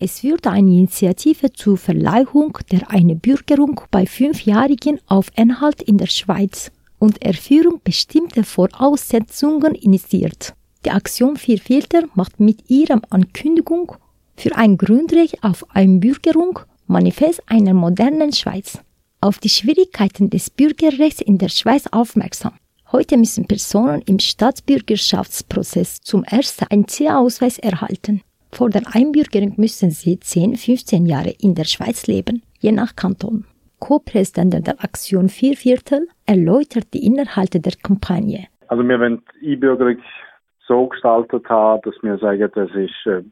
Es 0.00 0.22
wird 0.22 0.46
eine 0.46 0.70
Initiative 0.70 1.52
zur 1.52 1.76
Verleihung 1.76 2.56
der 2.70 2.88
Einbürgerung 2.88 3.80
bei 3.90 4.06
Fünfjährigen 4.06 5.00
auf 5.08 5.32
Inhalt 5.36 5.82
in 5.82 5.98
der 5.98 6.06
Schweiz 6.06 6.70
und 7.00 7.20
Erführung 7.20 7.80
bestimmter 7.82 8.44
Voraussetzungen 8.44 9.74
initiiert. 9.74 10.54
Die 10.84 10.92
Aktion 10.92 11.36
Vier 11.36 11.58
Filter 11.58 12.04
macht 12.14 12.38
mit 12.38 12.70
ihrer 12.70 13.00
Ankündigung 13.10 13.92
für 14.36 14.54
ein 14.54 14.78
Grundrecht 14.78 15.42
auf 15.42 15.66
Einbürgerung 15.70 16.60
Manifest 16.86 17.42
einer 17.46 17.74
modernen 17.74 18.32
Schweiz 18.32 18.78
auf 19.20 19.38
die 19.38 19.48
Schwierigkeiten 19.48 20.30
des 20.30 20.48
Bürgerrechts 20.48 21.20
in 21.20 21.38
der 21.38 21.48
Schweiz 21.48 21.88
aufmerksam. 21.90 22.52
Heute 22.92 23.16
müssen 23.16 23.48
Personen 23.48 24.02
im 24.02 24.20
Staatsbürgerschaftsprozess 24.20 26.02
zum 26.02 26.22
ersten 26.22 26.66
einen 26.70 26.86
C-Ausweis 26.86 27.58
erhalten. 27.58 28.22
Vor 28.50 28.70
der 28.70 28.82
Einbürgerung 28.92 29.54
müssen 29.56 29.90
sie 29.90 30.18
10, 30.18 30.56
15 30.56 31.06
Jahre 31.06 31.34
in 31.40 31.54
der 31.54 31.64
Schweiz 31.64 32.06
leben, 32.06 32.42
je 32.60 32.72
nach 32.72 32.96
Kanton. 32.96 33.44
Co-Präsident 33.78 34.66
der 34.66 34.82
Aktion 34.82 35.28
Vier 35.28 35.56
Viertel 35.56 36.08
erläutert 36.26 36.92
die 36.94 37.06
Inhalte 37.06 37.60
der 37.60 37.74
Kampagne. 37.80 38.46
Also 38.66 38.82
wir 38.82 38.98
wollen 38.98 39.22
die 39.40 39.52
Einbürgerung 39.52 39.98
so 40.66 40.88
gestaltet 40.88 41.48
haben, 41.48 41.82
dass 41.82 41.94
wir 42.02 42.18
sagen, 42.18 42.50
das 42.54 42.70
ist, 42.70 43.06
äh, 43.06 43.22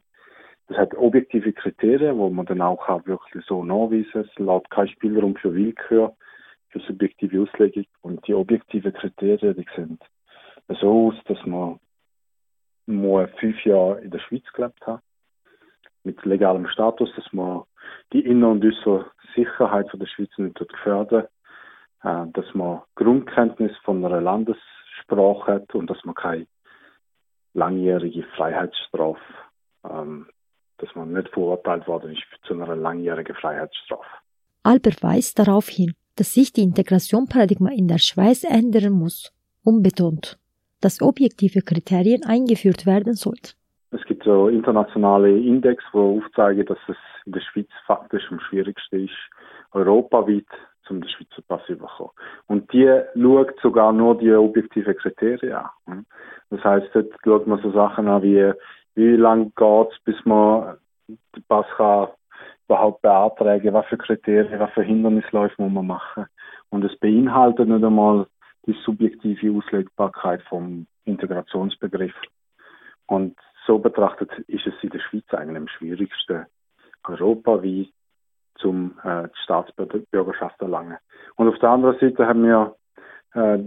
das 0.69 0.79
hat 0.79 0.95
objektive 0.95 1.53
Kriterien, 1.53 2.17
wo 2.17 2.31
man 2.31 2.47
dann 2.47 2.63
auch 2.63 2.89
wirklich 3.07 3.45
so 3.47 3.65
nachweisen. 3.65 4.29
Es 4.29 4.39
lässt 4.39 4.71
kein 4.71 4.89
Spielraum 4.89 5.37
für 5.37 5.55
Willkür, 5.55 6.15
für 6.71 6.81
subjektive 6.81 7.43
Auslegung. 7.43 7.85
Und 8.03 8.27
die 8.27 8.35
objektiven 8.35 8.93
Kriterien, 8.93 9.57
die 9.57 9.67
sind 9.75 10.01
so 10.81 11.09
aus, 11.09 11.15
dass 11.27 11.45
man 11.47 11.79
nur 12.87 13.29
fünf 13.41 13.65
Jahre 13.65 14.01
in 14.01 14.11
der 14.11 14.21
Schweiz 14.21 14.45
gelebt 14.55 14.87
hat, 14.87 15.01
mit 16.05 16.25
legalem 16.25 16.67
Status, 16.69 17.11
dass 17.17 17.33
man 17.33 17.65
die 18.13 18.25
innere 18.25 18.51
und 18.51 18.65
äußere 18.65 19.11
Sicherheit 19.35 19.91
von 19.91 20.01
der 20.01 20.07
Schweiz 20.07 20.31
nicht 20.39 20.57
gefährden, 20.57 21.25
äh, 22.03 22.27
dass 22.33 22.55
man 22.55 22.83
Grundkenntnis 22.95 23.73
von 23.85 24.05
einer 24.05 24.21
Landessprache 24.21 25.53
hat 25.53 25.75
und 25.75 25.91
dass 25.91 26.03
man 26.05 26.15
keine 26.15 26.47
langjährige 27.55 28.23
Freiheitsstrafe, 28.37 29.21
ähm, 29.85 30.29
dass 30.79 30.95
man 30.95 31.13
nicht 31.13 31.29
verurteilt 31.31 31.87
worden 31.89 32.13
ist 32.13 32.23
zu 32.47 32.55
einer 32.55 32.77
langjährigen 32.77 33.35
Freiheitsstrafe. 33.35 34.07
Albert 34.63 35.03
weist 35.03 35.39
darauf 35.39 35.69
hin, 35.69 35.95
dass 36.17 36.35
sich 36.35 36.53
die 36.53 36.63
Integrationsparadigma 36.63 37.71
in 37.71 37.89
der 37.89 37.99
Schweiz 37.99 38.45
ändern 38.45 38.93
muss 38.93 39.33
und 39.65 39.83
betont, 39.83 40.39
dass 40.87 41.03
objektive 41.03 41.63
Kriterien 41.63 42.23
eingeführt 42.25 42.87
werden 42.87 43.15
sollten. 43.15 43.55
Es 43.91 44.05
gibt 44.05 44.23
so 44.23 44.47
internationale 44.47 45.37
Index, 45.37 45.83
wo 45.93 46.19
aufzeigen, 46.19 46.65
dass 46.65 46.79
es 46.87 46.97
in 47.25 47.33
der 47.33 47.41
Schweiz 47.41 47.67
faktisch 47.89 48.23
am 48.31 48.39
schwierigsten 48.39 49.07
ist, 49.07 49.19
europaweit 49.73 50.47
zum 50.87 51.03
Schweizer 51.03 51.43
Pass 51.49 51.61
zu 51.67 51.77
bekommen. 51.77 52.11
Und 52.47 52.73
die 52.73 52.89
schaut 53.21 53.59
sogar 53.61 53.93
nur 53.93 54.17
die 54.17 54.33
objektiven 54.33 54.97
Kriterien 54.97 55.65
an. 55.87 56.07
Das 56.51 56.63
heißt, 56.63 56.87
dort 56.95 57.13
schaut 57.25 57.49
man 57.49 57.61
so 57.63 57.73
Sachen 57.73 58.07
an 58.07 58.23
wie, 58.23 58.53
wie 58.95 59.17
lange 59.17 59.51
geht 59.57 59.89
es, 59.91 59.99
bis 60.05 60.25
man 60.25 60.77
den 61.09 61.43
Pass 61.49 61.67
kann 61.77 62.11
überhaupt 62.69 63.03
beantragen, 63.03 63.75
was 63.75 63.87
für 63.87 63.99
Kriterien, 63.99 64.61
was 64.61 64.71
für 64.71 64.85
Hindernisläufe 64.85 65.61
muss 65.61 65.73
man 65.73 65.89
machen. 65.89 66.27
Und 66.71 66.85
es 66.85 66.97
beinhaltet 67.01 67.69
nicht 67.69 67.85
einmal 67.85 68.29
die 68.67 68.77
subjektive 68.85 69.57
Auslegbarkeit 69.57 70.43
vom 70.43 70.87
Integrationsbegriff. 71.05 72.15
Und 73.07 73.37
so 73.67 73.79
betrachtet 73.79 74.31
ist 74.49 74.67
es 74.67 74.75
in 74.83 74.91
der 74.91 75.01
Schweiz 75.01 75.25
eigentlich 75.31 75.57
am 75.57 75.69
schwierigsten, 75.69 76.47
Europa 77.05 77.63
wie 77.63 77.93
zum 78.59 78.99
äh, 79.05 79.29
Staatsbürgerschaft 79.45 80.61
erlangen. 80.61 80.97
Und 81.37 81.49
auf 81.49 81.59
der 81.59 81.71
anderen 81.71 81.99
Seite 81.99 82.27
haben 82.27 82.43
wir, 82.43 82.75
äh, 83.35 83.59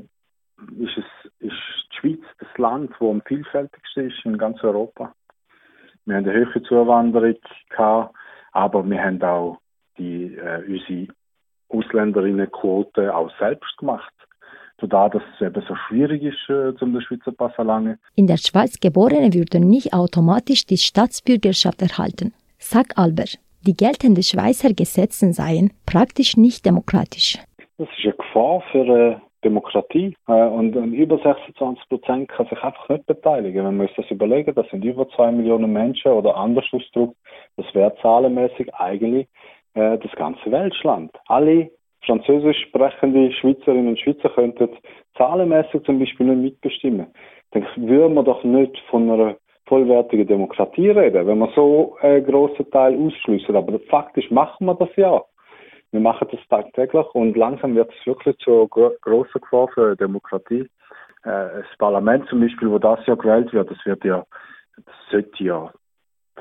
ist 0.83 0.97
es, 0.97 1.31
ist 1.39 1.55
die 1.91 1.95
Schweiz 1.97 2.21
das 2.39 2.57
Land, 2.57 2.91
wo 2.99 3.11
am 3.11 3.21
vielfältigsten 3.21 4.09
ist 4.09 4.25
in 4.25 4.37
ganz 4.37 4.61
Europa. 4.63 5.13
Wir 6.05 6.15
haben 6.15 6.27
eine 6.27 6.45
hohe 6.45 6.63
Zuwanderung 6.63 7.35
gehabt, 7.69 8.15
aber 8.51 8.89
wir 8.89 9.01
haben 9.01 9.21
auch 9.21 9.59
die, 9.97 10.35
äh, 10.35 10.63
unsere 10.67 11.13
Ausländerinnenquote 11.69 13.13
auch 13.13 13.31
selbst 13.37 13.77
gemacht. 13.77 14.13
Sodass 14.79 15.13
es 15.35 15.45
eben 15.45 15.63
so 15.67 15.75
schwierig 15.87 16.23
ist, 16.23 16.49
äh, 16.49 16.75
zum 16.77 16.93
den 16.93 17.01
Schweizer 17.01 17.31
Pass 17.31 17.53
erlangen. 17.57 17.99
In 18.15 18.27
der 18.27 18.37
Schweiz 18.37 18.79
Geborene 18.79 19.33
würden 19.33 19.69
nicht 19.69 19.93
automatisch 19.93 20.65
die 20.65 20.77
Staatsbürgerschaft 20.77 21.81
erhalten, 21.81 22.33
sagt 22.57 22.97
Albert 22.97 23.39
die 23.67 23.75
geltenden 23.75 24.23
Schweizer 24.23 24.73
Gesetze 24.73 25.33
seien 25.33 25.71
praktisch 25.85 26.37
nicht 26.37 26.65
demokratisch. 26.65 27.37
Das 27.77 27.89
ist 27.89 28.05
eine 28.05 28.13
Gefahr 28.13 28.63
für 28.71 28.81
eine 28.81 29.11
äh, 29.11 29.15
Demokratie. 29.43 30.15
Äh, 30.27 30.31
und 30.31 30.75
über 30.93 31.17
26 31.17 31.89
Prozent 31.89 32.29
kann 32.29 32.47
sich 32.47 32.61
einfach 32.63 32.87
nicht 32.87 33.05
beteiligen. 33.05 33.65
Wenn 33.65 33.75
wir 33.75 33.83
uns 33.83 33.95
das 33.97 34.09
überlegen, 34.09 34.55
das 34.55 34.69
sind 34.69 34.85
über 34.85 35.09
zwei 35.09 35.31
Millionen 35.31 35.73
Menschen 35.73 36.11
oder 36.11 36.37
anders 36.37 36.65
ausgedrückt, 36.71 37.15
das 37.57 37.65
wäre 37.73 37.93
zahlenmäßig 38.01 38.73
eigentlich 38.75 39.27
äh, 39.73 39.97
das 39.97 40.11
ganze 40.13 40.51
Weltland. 40.51 41.11
Alle 41.27 41.69
französisch 42.09 42.57
sprechende 42.67 43.31
Schweizerinnen 43.33 43.89
und 43.89 43.99
Schweizer 43.99 44.29
könnten 44.29 44.69
zahlenmäßig 45.15 45.83
zum 45.83 45.99
Beispiel 45.99 46.25
nicht 46.25 46.41
mitbestimmen. 46.41 47.07
Dann 47.51 47.67
würden 47.75 48.15
wir 48.15 48.23
doch 48.23 48.43
nicht 48.43 48.77
von 48.89 49.11
einer 49.11 49.35
vollwertige 49.67 50.25
Demokratie 50.25 50.89
reden, 50.89 51.27
wenn 51.27 51.37
wir 51.37 51.51
so 51.55 51.95
einen 52.01 52.25
grossen 52.25 52.69
Teil 52.71 52.97
ausschließen. 52.97 53.55
Aber 53.55 53.79
faktisch 53.91 54.31
machen 54.31 54.65
wir 54.65 54.73
das 54.73 54.89
ja. 54.95 55.21
Wir 55.91 55.99
machen 55.99 56.27
das 56.31 56.39
tagtäglich 56.49 57.05
und 57.13 57.37
langsam 57.37 57.75
wird 57.75 57.91
es 57.91 58.07
wirklich 58.07 58.37
zu 58.39 58.67
einer 58.75 58.91
grossen 59.01 59.41
Gefahr 59.41 59.67
für 59.73 59.95
Demokratie. 59.95 60.67
Äh, 61.23 61.61
das 61.61 61.77
Parlament 61.77 62.27
zum 62.27 62.41
Beispiel, 62.41 62.71
wo 62.71 62.79
das 62.79 62.99
ja 63.05 63.15
gewählt 63.15 63.53
wird, 63.53 63.69
das 63.69 63.85
wird 63.85 64.03
ja, 64.03 64.23
das 64.77 64.95
sollte 65.11 65.43
ja 65.43 65.71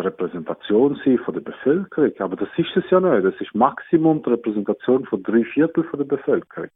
Repräsentation 0.04 1.00
sein 1.04 1.19
von 1.19 1.34
der 1.34 1.41
Bevölkerung. 1.41 2.12
Aber 2.19 2.36
das 2.36 2.48
ist 2.56 2.76
es 2.76 2.91
ja 2.91 3.00
nicht. 3.00 3.25
Das 3.25 3.41
ist 3.41 3.54
Maximum 3.54 4.22
die 4.22 4.31
Repräsentation 4.31 5.04
von 5.06 5.22
drei 5.22 5.44
Viertel 5.44 5.84
von 5.84 5.98
der 5.98 6.06
Bevölkerung. 6.06 6.70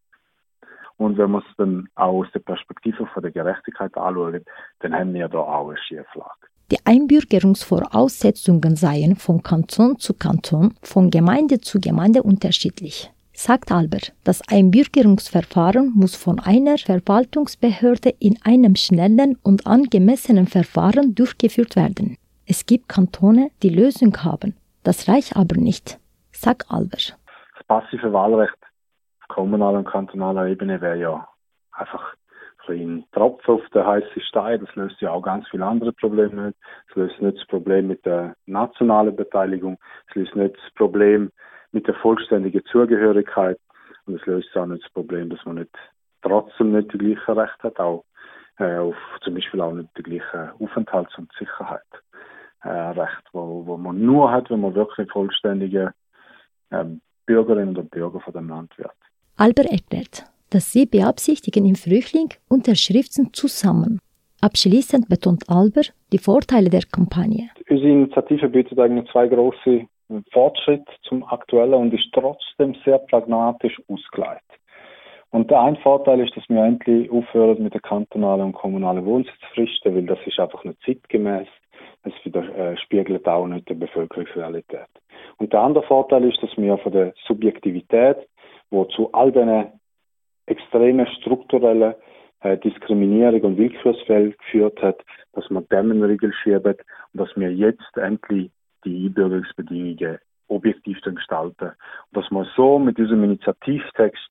Und 0.96 1.18
wenn 1.18 1.30
man 1.30 1.42
es 1.42 1.56
dann 1.56 1.88
auch 1.94 2.20
aus 2.20 2.26
der 2.32 2.40
Perspektive 2.40 3.06
von 3.06 3.22
der 3.22 3.32
Gerechtigkeit 3.32 3.96
anschaut, 3.96 4.42
dann 4.80 4.94
haben 4.94 5.14
wir 5.14 5.28
da 5.28 5.38
auch 5.38 5.68
eine 5.68 5.78
Schieflage. 5.78 6.46
Die 6.70 6.78
Einbürgerungsvoraussetzungen 6.84 8.76
seien 8.76 9.16
von 9.16 9.42
Kanton 9.42 9.98
zu 9.98 10.14
Kanton, 10.14 10.74
von 10.82 11.10
Gemeinde 11.10 11.60
zu 11.60 11.80
Gemeinde 11.80 12.22
unterschiedlich. 12.22 13.10
Sagt 13.34 13.72
Albert, 13.72 14.12
das 14.24 14.40
Einbürgerungsverfahren 14.48 15.92
muss 15.94 16.14
von 16.14 16.38
einer 16.38 16.78
Verwaltungsbehörde 16.78 18.14
in 18.20 18.38
einem 18.44 18.76
schnellen 18.76 19.36
und 19.42 19.66
angemessenen 19.66 20.46
Verfahren 20.46 21.14
durchgeführt 21.14 21.76
werden. 21.76 22.16
Es 22.54 22.66
gibt 22.66 22.86
Kantone, 22.86 23.50
die 23.62 23.70
Lösung 23.70 24.14
haben. 24.24 24.54
Das 24.84 25.08
reicht 25.08 25.38
aber 25.38 25.56
nicht, 25.56 25.98
sagt 26.32 26.66
Albert. 26.68 27.16
Das 27.56 27.66
passive 27.66 28.12
Wahlrecht 28.12 28.58
kommunaler 29.28 29.78
und 29.78 29.88
kantonaler 29.88 30.48
Ebene 30.48 30.78
wäre 30.82 30.98
ja 30.98 31.26
einfach 31.72 32.12
ein 32.68 33.06
Tropfen 33.12 33.54
auf 33.54 33.66
den 33.70 33.86
heißen 33.86 34.20
Stein. 34.28 34.60
Das 34.60 34.74
löst 34.74 35.00
ja 35.00 35.12
auch 35.12 35.22
ganz 35.22 35.48
viele 35.48 35.64
andere 35.64 35.94
Probleme 35.94 36.48
nicht. 36.48 36.58
Es 36.90 36.96
löst 36.96 37.22
nicht 37.22 37.38
das 37.38 37.46
Problem 37.46 37.86
mit 37.86 38.04
der 38.04 38.36
nationalen 38.44 39.16
Beteiligung. 39.16 39.78
Es 40.10 40.14
löst 40.14 40.36
nicht 40.36 40.54
das 40.54 40.74
Problem 40.74 41.32
mit 41.70 41.86
der 41.86 41.94
vollständigen 41.94 42.62
Zugehörigkeit. 42.66 43.58
Und 44.04 44.16
es 44.16 44.26
löst 44.26 44.54
auch 44.58 44.66
nicht 44.66 44.84
das 44.84 44.92
Problem, 44.92 45.30
dass 45.30 45.42
man 45.46 45.54
nicht 45.54 45.74
trotzdem 46.20 46.72
nicht 46.72 46.92
die 46.92 46.98
gleichen 46.98 47.38
Rechte 47.38 47.62
hat, 47.62 47.80
auch 47.80 48.04
äh, 48.58 48.76
auf 48.76 48.96
zum 49.22 49.36
Beispiel 49.36 49.62
auch 49.62 49.72
nicht 49.72 49.88
die 49.96 50.02
gleichen 50.02 50.50
Aufenthalts- 50.60 51.16
und 51.16 51.32
Sicherheit. 51.38 51.80
Recht, 52.96 53.22
wo, 53.32 53.66
wo 53.66 53.76
man 53.76 54.00
nur 54.00 54.30
hat, 54.30 54.50
wenn 54.50 54.60
man 54.60 54.74
wirklich 54.74 55.10
vollständige 55.10 55.92
äh, 56.70 56.84
Bürgerinnen 57.26 57.76
und 57.76 57.90
Bürger 57.90 58.20
von 58.20 58.32
dem 58.32 58.48
Land 58.48 58.76
wird. 58.78 58.92
Albert 59.36 59.70
erklärt, 59.70 60.24
dass 60.50 60.72
sie 60.72 60.86
beabsichtigen 60.86 61.64
im 61.66 61.76
Frühling 61.76 62.28
Unterschriften 62.48 63.32
zu 63.32 63.48
sammeln. 63.48 63.98
Abschließend 64.40 65.08
betont 65.08 65.48
Albert 65.48 65.94
die 66.12 66.18
Vorteile 66.18 66.68
der 66.68 66.82
Kampagne. 66.82 67.48
Unsere 67.70 67.88
Initiative 67.88 68.48
bietet 68.48 68.78
eigentlich 68.78 69.10
zwei 69.10 69.28
große 69.28 69.86
Fortschritte 70.32 70.92
zum 71.02 71.24
aktuellen 71.24 71.74
und 71.74 71.94
ist 71.94 72.10
trotzdem 72.12 72.74
sehr 72.84 72.98
pragmatisch 72.98 73.80
ausgelegt. 73.88 74.42
Und 75.30 75.50
der 75.50 75.60
ein 75.62 75.76
Vorteil 75.76 76.20
ist, 76.20 76.36
dass 76.36 76.46
wir 76.48 76.62
endlich 76.62 77.10
aufhören 77.10 77.62
mit 77.62 77.72
der 77.72 77.80
kantonalen 77.80 78.46
und 78.46 78.52
kommunalen 78.52 79.04
Wohnsitzfristen, 79.06 79.94
weil 79.94 80.04
das 80.04 80.18
ist 80.26 80.38
einfach 80.38 80.62
nicht 80.64 80.78
zeitgemäß. 80.84 81.48
Es 82.02 82.12
spiegelt 82.82 83.28
auch 83.28 83.46
nicht 83.46 83.68
die 83.68 83.74
Bevölkerungsrealität. 83.74 84.88
Und 85.38 85.52
der 85.52 85.60
andere 85.60 85.84
Vorteil 85.84 86.24
ist, 86.24 86.42
dass 86.42 86.56
wir 86.56 86.78
von 86.78 86.92
der 86.92 87.14
Subjektivität 87.26 88.18
wo 88.72 88.86
zu 88.86 89.12
all 89.12 89.30
diesen 89.30 89.66
extremen 90.46 91.06
strukturellen 91.20 91.94
äh, 92.40 92.58
Diskriminierung 92.58 93.42
und 93.42 93.58
Willkürsfällen 93.58 94.34
geführt 94.36 94.82
hat, 94.82 95.00
dass 95.34 95.48
man 95.50 95.68
dem 95.68 96.02
Riegel 96.02 96.32
schieben 96.32 96.74
und 97.12 97.20
dass 97.20 97.28
wir 97.36 97.52
jetzt 97.52 97.96
endlich 97.96 98.50
die 98.84 99.06
Einbürgerungsbedingungen 99.06 100.18
objektiv 100.48 101.00
gestalten. 101.02 101.72
Und 102.10 102.16
dass 102.16 102.30
wir 102.30 102.46
so 102.56 102.78
mit 102.78 102.98
diesem 102.98 103.22
Initiativtext 103.22 104.28